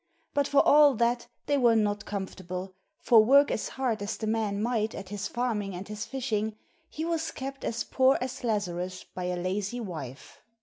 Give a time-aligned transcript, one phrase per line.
[0.33, 4.59] But for all that they were not comfortable, for work as hard as the man
[4.59, 6.55] might at his farming and his fishing,
[6.89, 10.41] he was kept as poor as Lazarus by a lazy wife.